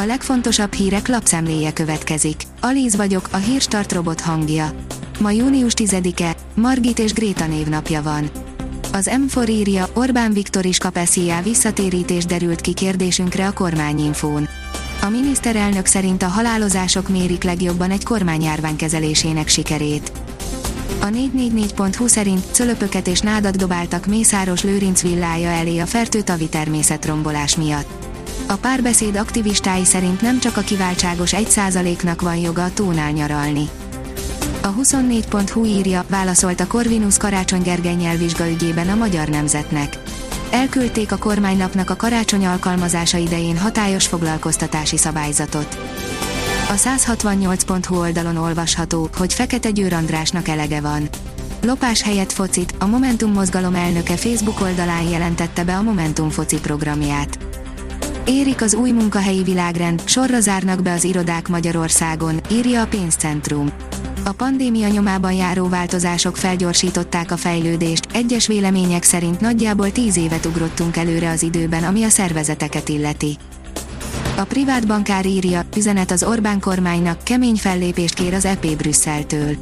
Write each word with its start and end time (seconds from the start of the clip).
A 0.00 0.04
legfontosabb 0.04 0.72
hírek 0.72 1.08
lapszemléje 1.08 1.72
következik. 1.72 2.42
Alíz 2.60 2.96
vagyok, 2.96 3.28
a 3.30 3.36
hírstart 3.36 3.92
robot 3.92 4.20
hangja. 4.20 4.70
Ma 5.20 5.30
június 5.30 5.72
10-e, 5.76 6.36
Margit 6.54 6.98
és 6.98 7.12
Gréta 7.12 7.46
névnapja 7.46 8.02
van. 8.02 8.30
Az 8.92 9.10
M4 9.26 9.48
írja, 9.48 9.86
Orbán 9.94 10.32
Viktor 10.32 10.64
is 10.64 10.78
kap 10.78 10.98
SZIA 11.04 11.42
visszatérítés 11.42 12.24
derült 12.24 12.60
ki 12.60 12.72
kérdésünkre 12.72 13.46
a 13.46 13.52
kormányinfón. 13.52 14.48
A 15.02 15.08
miniszterelnök 15.08 15.86
szerint 15.86 16.22
a 16.22 16.28
halálozások 16.28 17.08
mérik 17.08 17.42
legjobban 17.42 17.90
egy 17.90 18.04
kormányjárvány 18.04 18.76
kezelésének 18.76 19.48
sikerét. 19.48 20.12
A 21.00 21.06
444.hu 21.06 22.06
szerint 22.06 22.44
cölöpöket 22.52 23.06
és 23.06 23.20
nádat 23.20 23.56
dobáltak 23.56 24.06
Mészáros 24.06 24.62
Lőrinc 24.62 25.02
villája 25.02 25.48
elé 25.48 25.78
a 25.78 25.86
fertőtavi 25.86 26.48
természetrombolás 26.48 27.56
miatt. 27.56 28.07
A 28.50 28.56
párbeszéd 28.56 29.16
aktivistái 29.16 29.84
szerint 29.84 30.20
nem 30.20 30.38
csak 30.38 30.56
a 30.56 30.60
kiváltságos 30.60 31.32
1%-nak 31.36 32.22
van 32.22 32.36
joga 32.36 32.64
a 32.64 32.72
tónál 32.72 33.10
nyaralni. 33.10 33.68
A 34.62 34.74
24.hu 34.74 35.64
írja, 35.64 36.04
válaszolt 36.08 36.60
a 36.60 36.66
Corvinus 36.66 37.16
Karácsony 37.16 37.62
Gergely 37.62 38.18
ügyében 38.50 38.88
a 38.88 38.94
magyar 38.94 39.28
nemzetnek. 39.28 39.98
Elküldték 40.50 41.12
a 41.12 41.16
kormánynapnak 41.16 41.90
a 41.90 41.96
karácsony 41.96 42.46
alkalmazása 42.46 43.16
idején 43.16 43.58
hatályos 43.58 44.06
foglalkoztatási 44.06 44.96
szabályzatot. 44.96 45.78
A 46.68 46.74
168.hu 46.74 47.98
oldalon 47.98 48.36
olvasható, 48.36 49.08
hogy 49.16 49.34
Fekete 49.34 49.70
Győr 49.70 49.92
Andrásnak 49.92 50.48
elege 50.48 50.80
van. 50.80 51.08
Lopás 51.62 52.02
helyett 52.02 52.32
focit, 52.32 52.74
a 52.78 52.86
Momentum 52.86 53.32
mozgalom 53.32 53.74
elnöke 53.74 54.16
Facebook 54.16 54.60
oldalán 54.60 55.08
jelentette 55.08 55.64
be 55.64 55.76
a 55.76 55.82
Momentum 55.82 56.30
foci 56.30 56.60
programját. 56.60 57.57
Érik 58.28 58.62
az 58.62 58.74
új 58.74 58.90
munkahelyi 58.90 59.42
világrend, 59.42 60.02
sorra 60.04 60.40
zárnak 60.40 60.82
be 60.82 60.92
az 60.92 61.04
irodák 61.04 61.48
Magyarországon, 61.48 62.40
írja 62.50 62.82
a 62.82 62.86
pénzcentrum. 62.86 63.70
A 64.24 64.32
pandémia 64.32 64.88
nyomában 64.88 65.32
járó 65.32 65.68
változások 65.68 66.36
felgyorsították 66.36 67.30
a 67.30 67.36
fejlődést, 67.36 68.06
egyes 68.12 68.46
vélemények 68.46 69.02
szerint 69.02 69.40
nagyjából 69.40 69.92
tíz 69.92 70.16
évet 70.16 70.46
ugrottunk 70.46 70.96
előre 70.96 71.30
az 71.30 71.42
időben, 71.42 71.84
ami 71.84 72.02
a 72.02 72.08
szervezeteket 72.08 72.88
illeti. 72.88 73.36
A 74.36 74.44
privát 74.44 74.86
bankár 74.86 75.26
írja, 75.26 75.62
üzenet 75.76 76.10
az 76.10 76.22
Orbán 76.22 76.60
kormánynak, 76.60 77.22
kemény 77.24 77.56
fellépést 77.56 78.14
kér 78.14 78.34
az 78.34 78.44
EP 78.44 78.66
Brüsszeltől. 78.76 79.56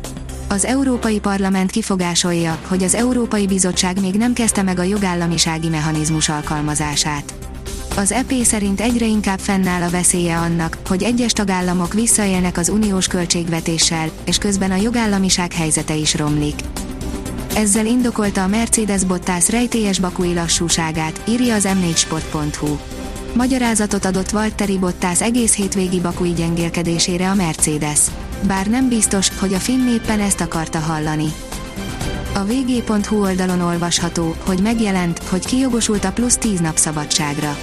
Az 0.48 0.64
Európai 0.64 1.20
Parlament 1.20 1.70
kifogásolja, 1.70 2.58
hogy 2.68 2.82
az 2.82 2.94
Európai 2.94 3.46
Bizottság 3.46 4.00
még 4.00 4.14
nem 4.14 4.32
kezdte 4.32 4.62
meg 4.62 4.78
a 4.78 4.82
jogállamisági 4.82 5.68
mechanizmus 5.68 6.28
alkalmazását. 6.28 7.45
Az 7.96 8.12
EP 8.12 8.32
szerint 8.42 8.80
egyre 8.80 9.06
inkább 9.06 9.38
fennáll 9.38 9.82
a 9.82 9.90
veszélye 9.90 10.36
annak, 10.36 10.78
hogy 10.88 11.02
egyes 11.02 11.32
tagállamok 11.32 11.92
visszaélnek 11.92 12.58
az 12.58 12.68
uniós 12.68 13.06
költségvetéssel, 13.06 14.10
és 14.24 14.38
közben 14.38 14.70
a 14.70 14.76
jogállamiság 14.76 15.52
helyzete 15.52 15.94
is 15.94 16.14
romlik. 16.14 16.54
Ezzel 17.54 17.86
indokolta 17.86 18.42
a 18.42 18.46
Mercedes 18.46 19.04
Bottas 19.04 19.48
rejtélyes 19.48 19.98
bakui 19.98 20.34
lassúságát, 20.34 21.20
írja 21.28 21.54
az 21.54 21.68
m4sport.hu. 21.68 22.76
Magyarázatot 23.34 24.04
adott 24.04 24.30
Valtteri 24.30 24.78
Bottas 24.78 25.22
egész 25.22 25.54
hétvégi 25.54 26.00
bakui 26.00 26.32
gyengélkedésére 26.32 27.30
a 27.30 27.34
Mercedes. 27.34 28.00
Bár 28.46 28.66
nem 28.66 28.88
biztos, 28.88 29.28
hogy 29.38 29.54
a 29.54 29.58
finn 29.58 29.88
éppen 29.88 30.20
ezt 30.20 30.40
akarta 30.40 30.78
hallani. 30.78 31.32
A 32.36 32.44
vg.hu 32.44 33.22
oldalon 33.22 33.60
olvasható, 33.60 34.34
hogy 34.46 34.60
megjelent, 34.60 35.18
hogy 35.18 35.46
kijogosult 35.46 36.04
a 36.04 36.12
plusz 36.12 36.36
10 36.36 36.60
nap 36.60 36.76
szabadságra. 36.76 37.56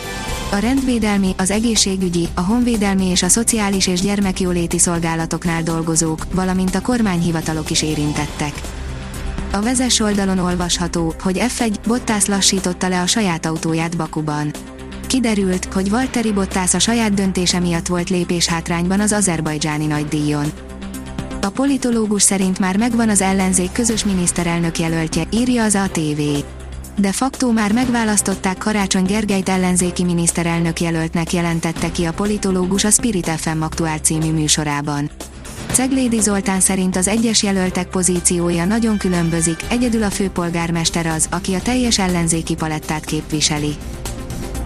A 0.51 0.55
rendvédelmi, 0.55 1.33
az 1.37 1.51
egészségügyi, 1.51 2.27
a 2.33 2.41
honvédelmi 2.41 3.05
és 3.05 3.23
a 3.23 3.27
szociális 3.27 3.87
és 3.87 4.01
gyermekjóléti 4.01 4.79
szolgálatoknál 4.79 5.63
dolgozók, 5.63 6.33
valamint 6.33 6.75
a 6.75 6.81
kormányhivatalok 6.81 7.69
is 7.69 7.81
érintettek. 7.81 8.61
A 9.51 9.61
vezes 9.61 9.99
oldalon 9.99 10.39
olvasható, 10.39 11.13
hogy 11.19 11.41
F1 11.57 11.75
Bottas 11.87 12.25
lassította 12.25 12.87
le 12.87 13.01
a 13.01 13.07
saját 13.07 13.45
autóját 13.45 13.97
Bakuban. 13.97 14.51
Kiderült, 15.07 15.65
hogy 15.73 15.89
Valtteri 15.89 16.31
Bottas 16.31 16.73
a 16.73 16.79
saját 16.79 17.13
döntése 17.13 17.59
miatt 17.59 17.87
volt 17.87 18.09
lépéshátrányban 18.09 18.99
az 18.99 19.11
azerbajdzsáni 19.11 19.85
nagydíjon. 19.85 20.51
A 21.43 21.49
politológus 21.49 22.21
szerint 22.21 22.59
már 22.59 22.77
megvan 22.77 23.09
az 23.09 23.21
ellenzék 23.21 23.71
közös 23.71 24.05
miniszterelnök 24.05 24.79
jelöltje, 24.79 25.23
írja 25.31 25.63
az 25.63 25.75
ATV. 25.75 26.21
De 26.97 27.11
facto 27.11 27.51
már 27.51 27.71
megválasztották 27.71 28.57
Karácsony 28.57 29.03
Gergelyt 29.03 29.49
ellenzéki 29.49 30.03
miniszterelnök 30.03 30.79
jelöltnek 30.79 31.33
jelentette 31.33 31.91
ki 31.91 32.05
a 32.05 32.13
politológus 32.13 32.83
a 32.83 32.89
Spirit 32.89 33.29
FM 33.29 33.61
aktuál 33.61 33.97
című 33.97 34.31
műsorában. 34.31 35.09
Ceglédi 35.71 36.19
Zoltán 36.19 36.59
szerint 36.59 36.95
az 36.95 37.07
egyes 37.07 37.43
jelöltek 37.43 37.87
pozíciója 37.87 38.65
nagyon 38.65 38.97
különbözik, 38.97 39.59
egyedül 39.69 40.03
a 40.03 40.09
főpolgármester 40.09 41.05
az, 41.05 41.27
aki 41.31 41.53
a 41.53 41.61
teljes 41.61 41.99
ellenzéki 41.99 42.55
palettát 42.55 43.05
képviseli. 43.05 43.75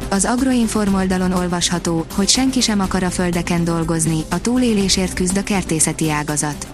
Az 0.10 0.26
Agroinform 0.26 0.94
oldalon 0.94 1.32
olvasható, 1.32 2.06
hogy 2.16 2.30
senki 2.30 2.62
sem 2.62 2.80
akar 2.80 3.04
a 3.04 3.10
földeken 3.10 3.64
dolgozni, 3.64 4.24
a 4.30 4.42
túlélésért 4.42 5.14
küzd 5.14 5.38
a 5.38 5.44
kertészeti 5.44 6.12
ágazat. 6.12 6.68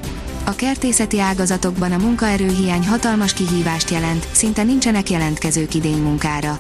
A 0.45 0.55
kertészeti 0.55 1.19
ágazatokban 1.19 1.91
a 1.91 1.97
munkaerőhiány 1.97 2.87
hatalmas 2.87 3.33
kihívást 3.33 3.89
jelent, 3.89 4.27
szinte 4.31 4.63
nincsenek 4.63 5.09
jelentkezők 5.09 5.73
idény 5.73 6.01
munkára. 6.01 6.59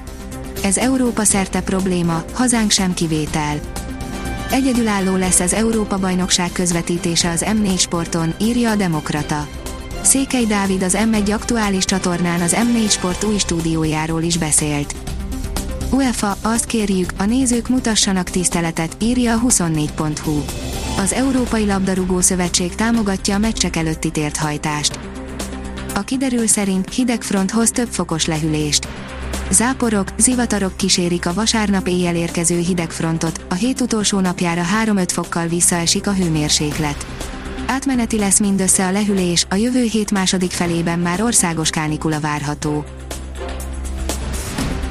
Ez 0.63 0.77
Európa 0.77 1.23
szerte 1.23 1.61
probléma, 1.61 2.23
hazánk 2.33 2.71
sem 2.71 2.93
kivétel. 2.93 3.59
Egyedülálló 4.51 5.15
lesz 5.15 5.39
az 5.39 5.53
Európa-bajnokság 5.53 6.51
közvetítése 6.51 7.29
az 7.29 7.45
M4 7.47 7.79
Sporton, 7.79 8.33
írja 8.41 8.71
a 8.71 8.75
Demokrata. 8.75 9.47
Székely 10.01 10.45
Dávid 10.45 10.83
az 10.83 10.97
M1 10.99 11.33
aktuális 11.33 11.85
csatornán 11.85 12.41
az 12.41 12.55
M4 12.55 12.89
Sport 12.89 13.23
új 13.23 13.37
stúdiójáról 13.37 14.21
is 14.21 14.37
beszélt. 14.37 15.12
UEFA, 15.93 16.37
azt 16.41 16.65
kérjük, 16.65 17.13
a 17.17 17.25
nézők 17.25 17.69
mutassanak 17.69 18.29
tiszteletet, 18.29 18.95
írja 19.01 19.33
a 19.33 19.39
24.hu. 19.39 20.41
Az 20.97 21.13
Európai 21.13 21.65
Labdarúgó 21.65 22.21
Szövetség 22.21 22.75
támogatja 22.75 23.35
a 23.35 23.37
meccsek 23.37 23.75
előtti 23.75 24.11
térthajtást. 24.11 24.99
A 25.95 25.99
kiderül 25.99 26.47
szerint 26.47 26.93
hideg 26.93 27.21
front 27.21 27.51
hoz 27.51 27.71
több 27.71 27.87
fokos 27.87 28.25
lehűlést. 28.25 28.87
Záporok, 29.51 30.07
zivatarok 30.17 30.77
kísérik 30.77 31.25
a 31.25 31.33
vasárnap 31.33 31.87
éjjel 31.87 32.15
érkező 32.15 32.59
hidegfrontot, 32.59 33.45
a 33.49 33.53
hét 33.53 33.81
utolsó 33.81 34.19
napjára 34.19 34.63
3-5 34.85 35.07
fokkal 35.11 35.47
visszaesik 35.47 36.07
a 36.07 36.13
hőmérséklet. 36.13 37.05
Átmeneti 37.65 38.17
lesz 38.17 38.39
mindössze 38.39 38.85
a 38.85 38.91
lehűlés, 38.91 39.45
a 39.49 39.55
jövő 39.55 39.83
hét 39.83 40.11
második 40.11 40.51
felében 40.51 40.99
már 40.99 41.21
országos 41.21 41.69
kánikula 41.69 42.19
várható. 42.19 42.85